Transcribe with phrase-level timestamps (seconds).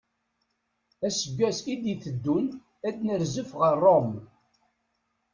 [1.07, 2.47] Aseggas i d-iteddun
[2.87, 4.19] ad nerzef ɣer Rome.